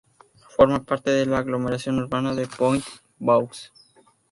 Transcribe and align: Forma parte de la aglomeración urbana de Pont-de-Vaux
Forma 0.49 0.83
parte 0.83 1.11
de 1.11 1.27
la 1.27 1.37
aglomeración 1.37 1.99
urbana 1.99 2.33
de 2.33 2.47
Pont-de-Vaux 2.47 3.71